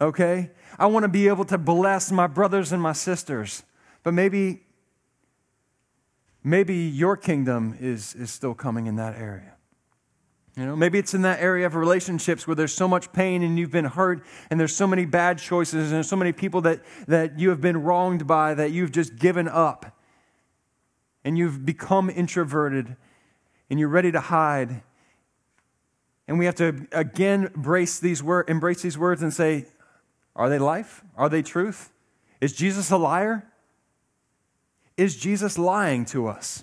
[0.00, 0.52] Okay?
[0.78, 3.64] I want to be able to bless my brothers and my sisters.
[4.04, 4.62] But maybe,
[6.44, 9.53] maybe your kingdom is, is still coming in that area.
[10.56, 13.58] You know, maybe it's in that area of relationships where there's so much pain and
[13.58, 16.80] you've been hurt and there's so many bad choices and there's so many people that,
[17.08, 19.98] that you have been wronged by that you've just given up.
[21.24, 22.96] And you've become introverted
[23.68, 24.82] and you're ready to hide.
[26.28, 29.66] And we have to again embrace these, wor- embrace these words and say,
[30.36, 31.02] are they life?
[31.16, 31.90] Are they truth?
[32.40, 33.50] Is Jesus a liar?
[34.96, 36.62] Is Jesus lying to us?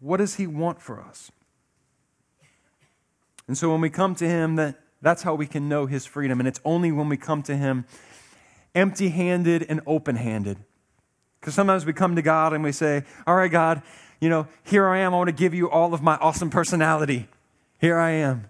[0.00, 1.30] What does he want for us?
[3.46, 6.40] And so when we come to Him, that, that's how we can know His freedom.
[6.40, 7.84] And it's only when we come to Him
[8.74, 10.58] empty handed and open handed.
[11.40, 13.82] Because sometimes we come to God and we say, All right, God,
[14.20, 15.12] you know, here I am.
[15.12, 17.28] I want to give you all of my awesome personality.
[17.78, 18.48] Here I am.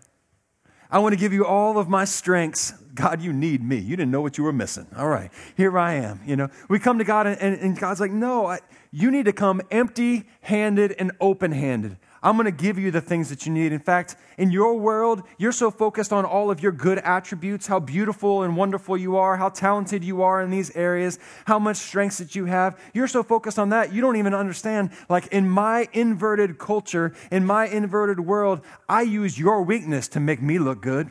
[0.91, 2.71] I want to give you all of my strengths.
[2.95, 3.79] God, you need me.
[3.79, 4.87] You didn't know what you were missing.
[4.97, 6.21] All right, here I am.
[6.25, 8.61] You know, we come to God and, and God's like, no, I,
[8.93, 11.97] you need to come empty handed and open handed.
[12.25, 13.71] I'm going to give you the things that you need.
[13.71, 17.81] In fact, in your world, you're so focused on all of your good attributes, how
[17.81, 22.17] beautiful and wonderful you are, how talented you are in these areas, how much strengths
[22.19, 22.81] that you have.
[22.95, 24.91] You're so focused on that, you don't even understand.
[25.11, 30.41] Like in my inverted culture, in my inverted world, I use your weakness to make
[30.41, 31.11] me look good.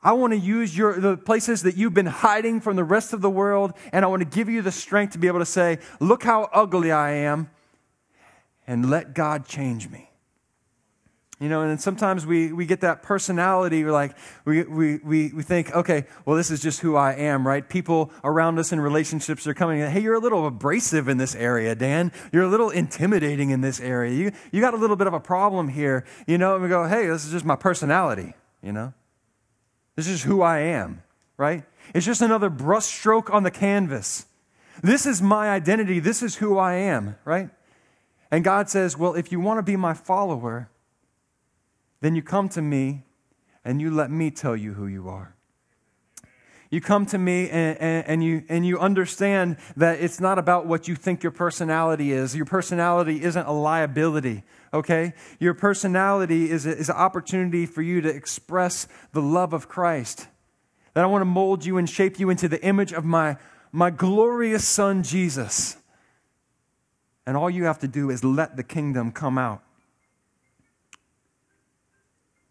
[0.00, 3.20] I want to use your, the places that you've been hiding from the rest of
[3.20, 5.78] the world, and I want to give you the strength to be able to say,
[5.98, 7.50] Look how ugly I am
[8.70, 10.08] and let God change me.
[11.40, 15.42] You know, and sometimes we, we get that personality, we're like, we, we, we, we
[15.42, 17.68] think, okay, well, this is just who I am, right?
[17.68, 21.74] People around us in relationships are coming, hey, you're a little abrasive in this area,
[21.74, 22.12] Dan.
[22.32, 24.12] You're a little intimidating in this area.
[24.14, 26.86] You, you got a little bit of a problem here, you know, and we go,
[26.86, 28.92] hey, this is just my personality, you know?
[29.96, 31.02] This is who I am,
[31.36, 31.64] right?
[31.92, 34.26] It's just another brushstroke on the canvas.
[34.80, 35.98] This is my identity.
[35.98, 37.50] This is who I am, right?
[38.30, 40.70] And God says, Well, if you want to be my follower,
[42.00, 43.04] then you come to me
[43.64, 45.34] and you let me tell you who you are.
[46.70, 50.66] You come to me and, and, and, you, and you understand that it's not about
[50.66, 52.36] what you think your personality is.
[52.36, 55.12] Your personality isn't a liability, okay?
[55.40, 60.28] Your personality is, a, is an opportunity for you to express the love of Christ.
[60.94, 63.36] That I want to mold you and shape you into the image of my,
[63.72, 65.76] my glorious Son, Jesus.
[67.26, 69.62] And all you have to do is let the kingdom come out.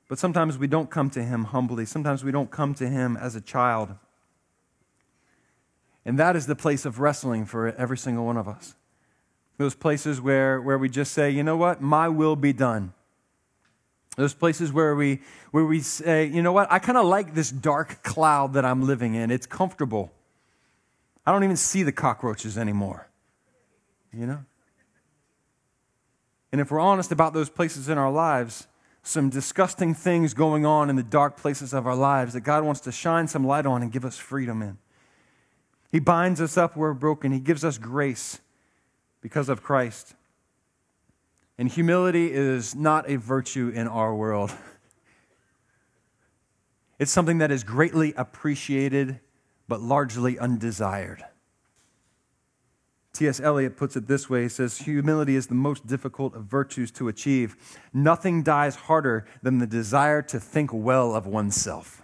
[0.08, 1.86] But sometimes we don't come to him humbly.
[1.86, 3.94] Sometimes we don't come to him as a child.
[6.04, 8.74] And that is the place of wrestling for every single one of us.
[9.58, 12.94] Those places where, where we just say, you know what, my will be done.
[14.16, 17.52] Those places where we, where we say, you know what, I kind of like this
[17.52, 19.30] dark cloud that I'm living in.
[19.30, 20.12] It's comfortable.
[21.26, 23.08] I don't even see the cockroaches anymore.
[24.12, 24.46] You know?
[26.52, 28.68] And if we're honest about those places in our lives,
[29.04, 32.82] some disgusting things going on in the dark places of our lives that God wants
[32.82, 34.78] to shine some light on and give us freedom in.
[35.92, 37.32] He binds us up where we're broken.
[37.32, 38.40] He gives us grace
[39.22, 40.16] because of Christ.
[41.58, 44.54] And humility is not a virtue in our world.
[47.00, 49.22] It's something that is greatly appreciated,
[49.70, 51.24] but largely undesired.
[53.14, 53.40] T.S.
[53.40, 57.08] Eliot puts it this way He says, Humility is the most difficult of virtues to
[57.08, 57.56] achieve.
[57.94, 62.04] Nothing dies harder than the desire to think well of oneself.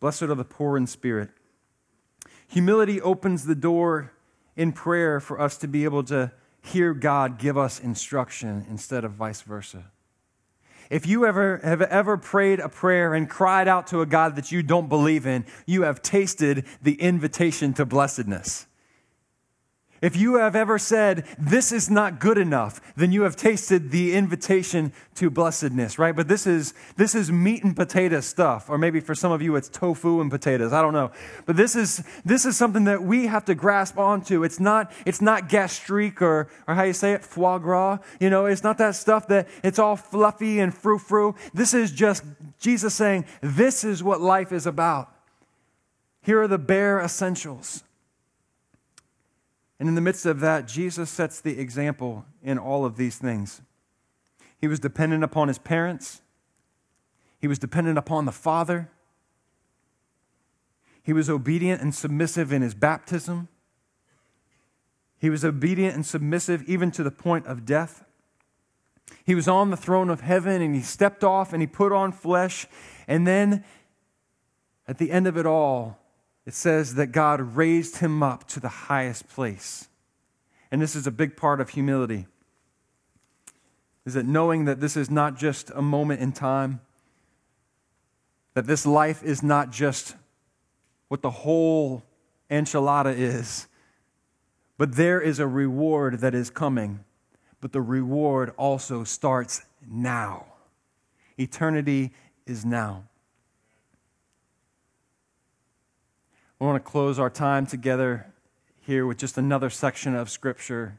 [0.00, 1.30] Blessed are the poor in spirit.
[2.46, 4.12] Humility opens the door
[4.56, 9.12] in prayer for us to be able to hear God give us instruction instead of
[9.12, 9.90] vice versa.
[10.90, 14.52] If you ever have ever prayed a prayer and cried out to a God that
[14.52, 18.67] you don't believe in, you have tasted the invitation to blessedness.
[20.00, 24.14] If you have ever said, This is not good enough, then you have tasted the
[24.14, 26.14] invitation to blessedness, right?
[26.14, 28.70] But this is, this is meat and potato stuff.
[28.70, 30.72] Or maybe for some of you, it's tofu and potatoes.
[30.72, 31.10] I don't know.
[31.46, 34.44] But this is, this is something that we have to grasp onto.
[34.44, 37.98] It's not, it's not gastrique or, or how you say it, foie gras.
[38.20, 41.34] You know, it's not that stuff that it's all fluffy and frou frou.
[41.52, 42.22] This is just
[42.60, 45.12] Jesus saying, This is what life is about.
[46.22, 47.82] Here are the bare essentials.
[49.78, 53.62] And in the midst of that, Jesus sets the example in all of these things.
[54.60, 56.20] He was dependent upon his parents,
[57.40, 58.90] he was dependent upon the Father,
[61.08, 63.48] he was obedient and submissive in his baptism.
[65.18, 68.04] He was obedient and submissive even to the point of death.
[69.24, 72.12] He was on the throne of heaven and he stepped off and he put on
[72.12, 72.66] flesh.
[73.06, 73.64] And then
[74.86, 75.98] at the end of it all,
[76.48, 79.86] it says that God raised him up to the highest place.
[80.70, 82.26] And this is a big part of humility.
[84.06, 86.80] Is that knowing that this is not just a moment in time,
[88.54, 90.16] that this life is not just
[91.08, 92.02] what the whole
[92.50, 93.66] enchilada is,
[94.78, 97.04] but there is a reward that is coming.
[97.60, 100.46] But the reward also starts now.
[101.36, 102.10] Eternity
[102.46, 103.04] is now.
[106.60, 108.26] I want to close our time together
[108.80, 110.98] here with just another section of Scripture.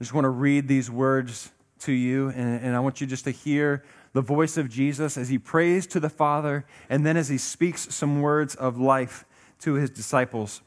[0.00, 3.22] I just want to read these words to you, and, and, I want you just
[3.24, 7.28] to hear the voice of Jesus as he prays to the Father, and then as
[7.28, 9.24] he speaks some words of life
[9.60, 10.62] to his disciples.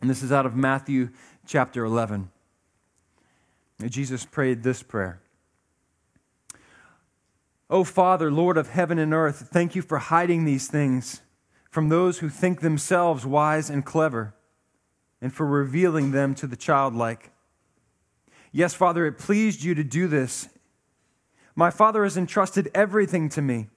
[0.00, 1.10] And this is out of Matthew
[1.46, 2.30] chapter 11.
[3.86, 5.20] Jesus prayed this prayer.
[7.70, 11.20] O Father, Lord of heaven and earth, thank you for hiding these things
[11.74, 14.32] from those who think themselves wise and clever,
[15.20, 17.32] and for revealing them to the childlike.
[18.52, 20.48] Yes, Father, it pleased you to do this.
[21.56, 23.70] My Father has entrusted everything to me.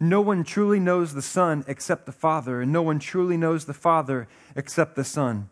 [0.00, 3.72] No one truly knows the Son except the Father, and no one truly knows the
[3.72, 4.26] Father
[4.56, 5.48] except the Son,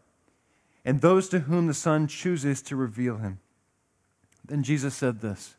[0.84, 3.39] and those to whom the Son chooses to reveal him.
[4.45, 5.55] Then Jesus said this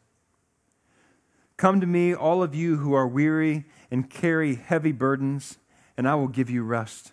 [1.55, 5.57] Come to me, all of you who are weary and carry heavy burdens
[5.97, 7.11] and I will give you rest.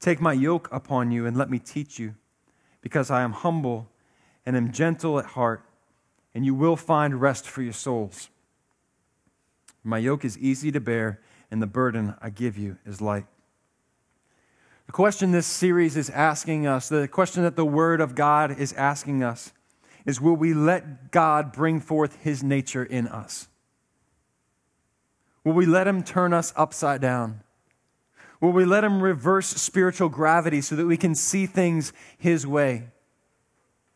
[0.00, 2.16] Take my yoke upon you and let me teach you,
[2.80, 3.88] because I am humble
[4.44, 5.64] and am gentle at heart,
[6.34, 8.28] and you will find rest for your souls.
[9.84, 13.26] My yoke is easy to bear, and the burden I give you is light.
[14.86, 18.72] The question this series is asking us, the question that the Word of God is
[18.72, 19.52] asking us,
[20.04, 23.48] is will we let God bring forth His nature in us?
[25.44, 27.40] Will we let Him turn us upside down?
[28.42, 32.88] Will we let Him reverse spiritual gravity so that we can see things His way,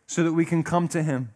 [0.07, 1.31] so that we can come to Him?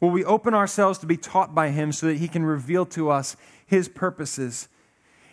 [0.00, 3.10] Will we open ourselves to be taught by Him so that He can reveal to
[3.10, 4.68] us His purposes?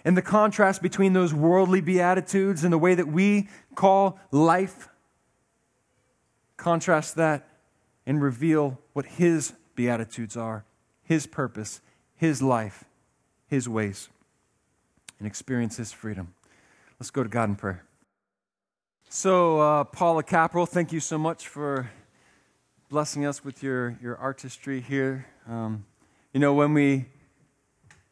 [0.06, 4.88] And the contrast between those worldly beatitudes and the way that we call life,
[6.58, 7.48] contrast that
[8.06, 10.64] and reveal what His beatitudes are,
[11.02, 11.82] His purpose,
[12.16, 12.84] His life,
[13.48, 14.10] His ways,
[15.18, 16.36] and experience His freedom.
[17.02, 17.84] Let's go to God in prayer.
[19.10, 21.90] So, uh, Paula Capral, thank you so much for
[22.90, 25.26] blessing us with your, your artistry here.
[25.48, 25.86] Um,
[26.32, 27.08] you know, when we,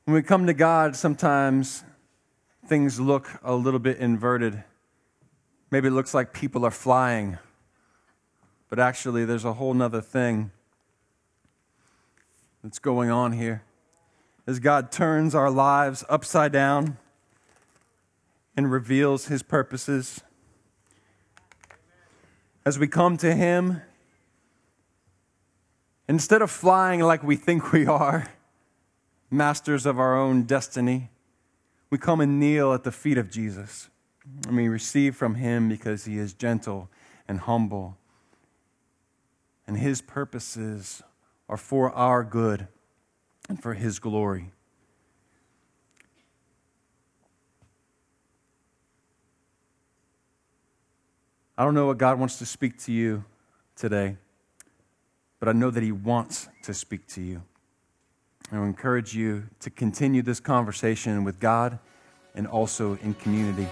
[0.06, 1.84] when we come to God, sometimes
[2.66, 4.64] things look a little bit inverted.
[5.70, 7.38] Maybe it looks like people are flying,
[8.72, 10.50] but actually, there's a whole nother thing
[12.64, 13.62] that's going on here.
[14.48, 16.98] As God turns our lives upside down,
[18.60, 20.20] and reveals his purposes.
[22.66, 23.82] As we come to him,
[26.10, 28.28] instead of flying like we think we are,
[29.32, 31.10] masters of our own destiny,
[31.90, 33.90] We come and kneel at the feet of Jesus.
[34.46, 36.90] And we receive from him because he is gentle
[37.30, 37.98] and humble.
[39.66, 41.02] And his purposes
[41.48, 42.68] are for our good
[43.48, 44.52] and for his glory.
[51.60, 53.26] I don't know what God wants to speak to you
[53.76, 54.16] today,
[55.42, 57.44] but I know that He wants to speak to you.
[58.50, 61.78] I encourage you to continue this conversation with God
[62.34, 63.68] and also in community.